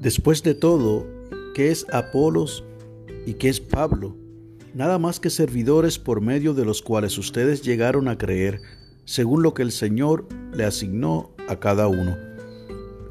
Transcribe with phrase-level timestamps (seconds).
[0.00, 1.06] Después de todo,
[1.54, 2.64] ¿qué es Apolos
[3.26, 4.16] y qué es Pablo?
[4.72, 8.62] Nada más que servidores por medio de los cuales ustedes llegaron a creer,
[9.04, 12.16] según lo que el Señor le asignó a cada uno.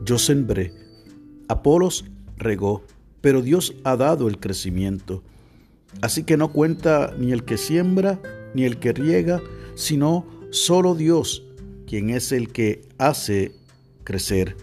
[0.03, 0.73] Yo sembré,
[1.47, 2.05] Apolos
[2.37, 2.81] regó,
[3.21, 5.21] pero Dios ha dado el crecimiento.
[6.01, 8.19] Así que no cuenta ni el que siembra
[8.55, 9.43] ni el que riega,
[9.75, 11.43] sino solo Dios,
[11.85, 13.51] quien es el que hace
[14.03, 14.55] crecer.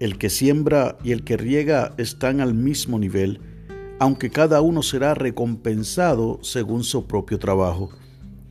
[0.00, 3.38] El que siembra y el que riega están al mismo nivel,
[3.98, 7.90] aunque cada uno será recompensado según su propio trabajo.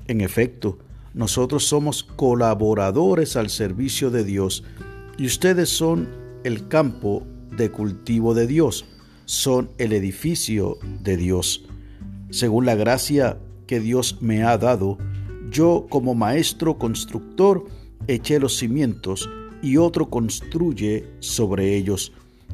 [0.06, 0.78] En efecto,
[1.16, 4.64] nosotros somos colaboradores al servicio de Dios
[5.18, 6.08] y ustedes son
[6.44, 7.26] el campo
[7.58, 8.86] de cultivo de Dios,
[9.26, 11.66] son el edificio de Dios.
[12.30, 15.00] Según la gracia que Dios me ha dado,
[15.50, 17.66] yo como maestro constructor
[18.08, 19.28] eché los cimientos
[19.62, 22.12] y otro construye sobre ellos.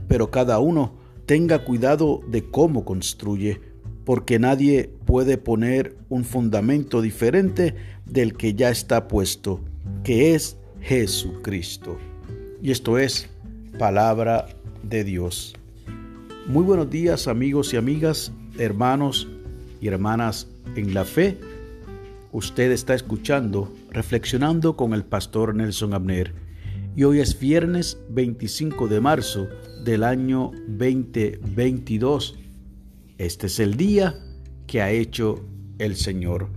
[0.07, 0.93] Pero cada uno
[1.25, 3.61] tenga cuidado de cómo construye,
[4.03, 9.59] porque nadie puede poner un fundamento diferente del que ya está puesto,
[10.03, 11.97] que es Jesucristo.
[12.61, 13.27] Y esto es
[13.79, 14.47] palabra
[14.83, 15.55] de Dios.
[16.47, 19.27] Muy buenos días amigos y amigas, hermanos
[19.81, 21.37] y hermanas en la fe.
[22.31, 26.44] Usted está escuchando Reflexionando con el pastor Nelson Abner
[26.95, 29.49] y hoy es viernes 25 de marzo
[29.83, 32.39] del año 2022.
[33.17, 34.17] Este es el día
[34.65, 35.45] que ha hecho
[35.77, 36.47] el Señor.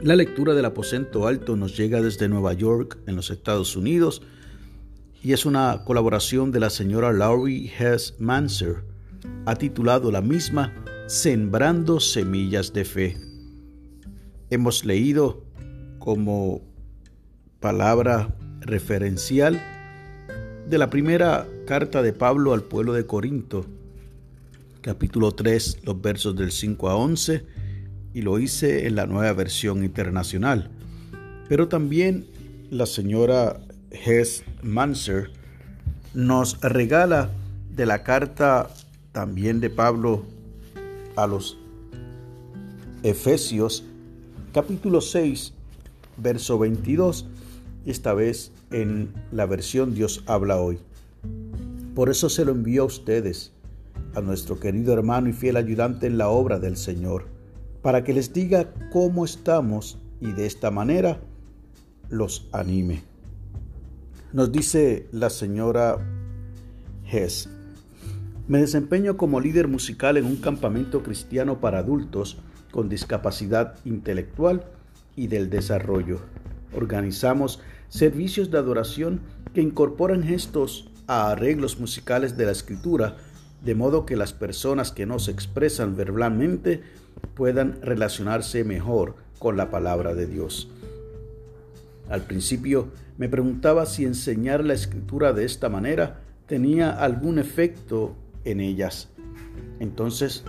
[0.00, 4.22] La lectura del aposento alto nos llega desde Nueva York, en los Estados Unidos,
[5.22, 8.84] y es una colaboración de la señora Laurie Hess Manser.
[9.44, 10.72] Ha titulado la misma
[11.06, 13.16] Sembrando Semillas de Fe.
[14.48, 15.44] Hemos leído
[15.98, 16.62] como
[17.60, 18.34] palabra
[18.64, 19.62] referencial
[20.68, 23.66] de la primera carta de Pablo al pueblo de Corinto,
[24.80, 27.44] capítulo 3, los versos del 5 a 11,
[28.14, 30.70] y lo hice en la nueva versión internacional.
[31.48, 32.26] Pero también
[32.70, 33.60] la señora
[33.90, 35.30] Hess Manser
[36.14, 37.30] nos regala
[37.70, 38.70] de la carta
[39.12, 40.24] también de Pablo
[41.16, 41.58] a los
[43.02, 43.84] Efesios,
[44.52, 45.52] capítulo 6,
[46.16, 47.26] verso 22,
[47.86, 50.78] esta vez en la versión Dios habla hoy.
[51.94, 53.52] Por eso se lo envío a ustedes,
[54.14, 57.26] a nuestro querido hermano y fiel ayudante en la obra del Señor,
[57.82, 61.20] para que les diga cómo estamos y de esta manera
[62.08, 63.02] los anime.
[64.32, 65.98] Nos dice la señora
[67.10, 67.48] Hess,
[68.46, 72.36] me desempeño como líder musical en un campamento cristiano para adultos
[72.70, 74.64] con discapacidad intelectual
[75.16, 76.20] y del desarrollo.
[76.74, 77.60] Organizamos
[77.94, 79.20] servicios de adoración
[79.54, 83.18] que incorporan gestos a arreglos musicales de la escritura,
[83.64, 86.82] de modo que las personas que no se expresan verbalmente
[87.34, 90.68] puedan relacionarse mejor con la palabra de Dios.
[92.10, 96.18] Al principio me preguntaba si enseñar la escritura de esta manera
[96.48, 99.08] tenía algún efecto en ellas.
[99.78, 100.42] Entonces,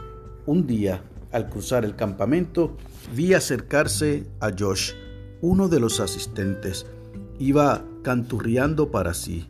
[0.48, 2.76] un día, al cruzar el campamento,
[3.16, 4.94] vi acercarse a Josh,
[5.42, 6.88] uno de los asistentes,
[7.40, 9.47] Iba canturriando para sí.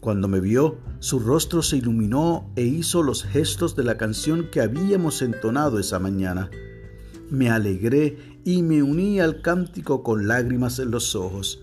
[0.00, 4.60] Cuando me vio, su rostro se iluminó e hizo los gestos de la canción que
[4.60, 6.50] habíamos entonado esa mañana.
[7.30, 11.62] Me alegré y me uní al cántico con lágrimas en los ojos.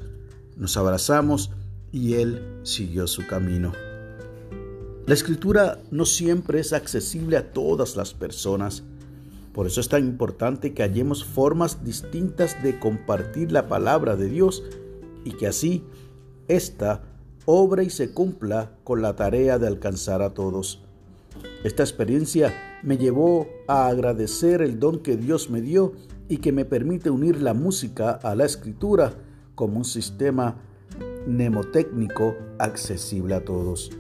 [0.57, 1.51] Nos abrazamos
[1.91, 3.73] y él siguió su camino.
[5.05, 8.83] La escritura no siempre es accesible a todas las personas.
[9.53, 14.63] Por eso es tan importante que hallemos formas distintas de compartir la palabra de Dios
[15.23, 15.83] y que así
[16.47, 17.03] ésta
[17.45, 20.83] obra y se cumpla con la tarea de alcanzar a todos.
[21.63, 25.93] Esta experiencia me llevó a agradecer el don que Dios me dio
[26.27, 29.13] y que me permite unir la música a la escritura
[29.55, 30.55] como un sistema
[31.27, 33.91] mnemotécnico accesible a todos.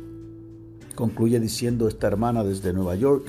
[0.95, 3.25] Concluye diciendo esta hermana desde Nueva York,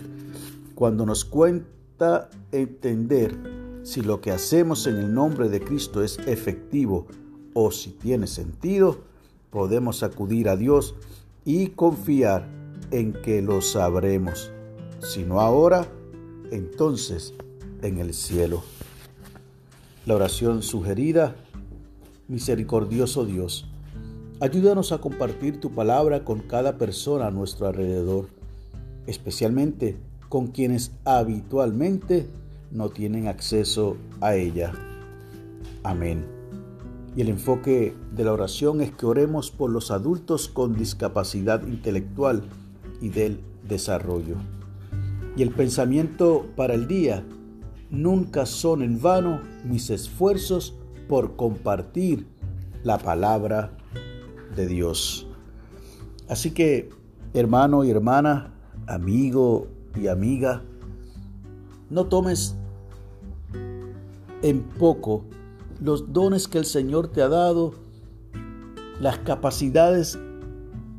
[0.74, 3.34] cuando nos cuenta entender
[3.82, 7.06] si lo que hacemos en el nombre de Cristo es efectivo
[7.54, 8.98] o si tiene sentido,
[9.50, 10.94] podemos acudir a Dios
[11.44, 12.48] y confiar
[12.90, 14.50] en que lo sabremos.
[15.00, 15.86] Si no ahora,
[16.50, 17.34] entonces
[17.82, 18.62] en el cielo.
[20.06, 21.36] La oración sugerida,
[22.28, 23.66] misericordioso Dios,
[24.40, 28.28] ayúdanos a compartir tu palabra con cada persona a nuestro alrededor,
[29.06, 29.96] especialmente
[30.28, 32.26] con quienes habitualmente
[32.70, 34.72] no tienen acceso a ella.
[35.82, 36.41] Amén.
[37.14, 42.42] Y el enfoque de la oración es que oremos por los adultos con discapacidad intelectual
[43.00, 44.36] y del desarrollo.
[45.36, 47.24] Y el pensamiento para el día,
[47.90, 50.74] nunca son en vano mis esfuerzos
[51.08, 52.26] por compartir
[52.82, 53.76] la palabra
[54.56, 55.26] de Dios.
[56.28, 56.88] Así que,
[57.34, 58.54] hermano y hermana,
[58.86, 60.62] amigo y amiga,
[61.90, 62.56] no tomes
[64.40, 65.24] en poco
[65.82, 67.74] los dones que el Señor te ha dado,
[69.00, 70.16] las capacidades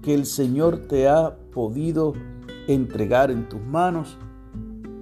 [0.01, 2.13] que el Señor te ha podido
[2.67, 4.17] entregar en tus manos,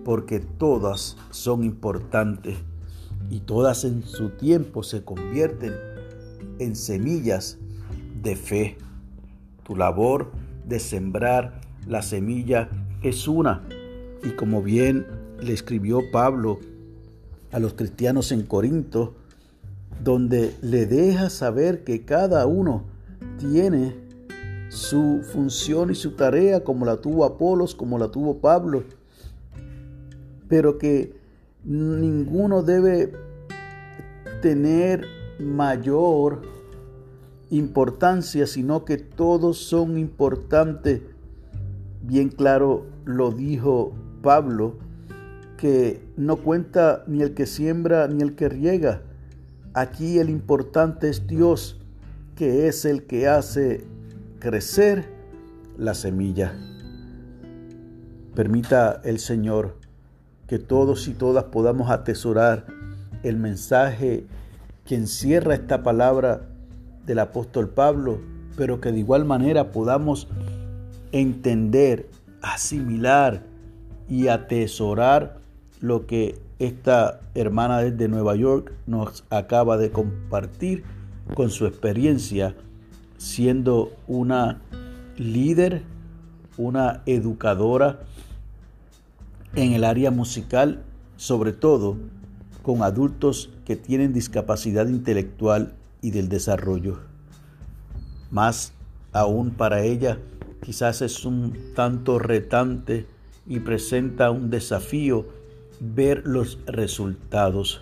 [0.06, 2.58] porque todas son importantes
[3.32, 5.74] y todas en su tiempo se convierten
[6.60, 7.58] en semillas
[8.22, 8.78] de fe.
[9.64, 10.32] Tu labor
[10.68, 12.70] de sembrar la semilla
[13.02, 13.64] es una,
[14.24, 15.08] y como bien
[15.42, 16.60] le escribió Pablo
[17.52, 19.16] a los cristianos en Corinto,
[20.04, 22.84] donde le deja saber que cada uno
[23.38, 23.96] tiene
[24.70, 28.84] su función y su tarea como la tuvo Apolos, como la tuvo Pablo,
[30.48, 31.14] pero que
[31.64, 33.14] ninguno debe
[34.42, 35.06] tener
[35.40, 36.42] mayor
[37.50, 41.02] importancia, sino que todos son importantes.
[42.02, 44.78] Bien claro lo dijo Pablo,
[45.58, 49.02] que no cuenta ni el que siembra ni el que riega.
[49.74, 51.80] Aquí el importante es Dios,
[52.36, 53.86] que es el que hace
[54.40, 55.06] crecer
[55.78, 56.54] la semilla.
[58.36, 59.78] Permita el Señor
[60.48, 62.66] que todos y todas podamos atesorar
[63.24, 64.26] el mensaje
[64.86, 66.42] que encierra esta palabra
[67.06, 68.20] del apóstol Pablo,
[68.58, 70.28] pero que de igual manera podamos
[71.14, 72.10] entender,
[72.42, 73.44] asimilar
[74.10, 75.38] y atesorar
[75.80, 80.84] lo que esta hermana desde Nueva York nos acaba de compartir
[81.34, 82.56] con su experiencia
[83.18, 84.62] siendo una
[85.18, 85.82] líder,
[86.58, 88.02] una educadora
[89.56, 90.84] en el área musical,
[91.18, 91.98] sobre todo
[92.62, 97.00] con adultos que tienen discapacidad intelectual y del desarrollo.
[98.30, 98.74] Más
[99.14, 100.20] aún para ella,
[100.64, 103.08] quizás es un tanto retante
[103.48, 105.41] y presenta un desafío
[105.82, 107.82] ver los resultados.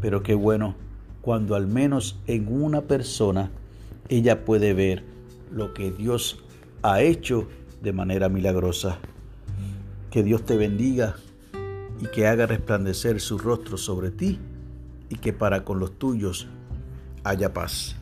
[0.00, 0.74] Pero qué bueno
[1.22, 3.50] cuando al menos en una persona
[4.08, 5.04] ella puede ver
[5.50, 6.42] lo que Dios
[6.82, 7.48] ha hecho
[7.82, 8.98] de manera milagrosa.
[10.10, 11.16] Que Dios te bendiga
[12.00, 14.38] y que haga resplandecer su rostro sobre ti
[15.08, 16.48] y que para con los tuyos
[17.24, 17.97] haya paz.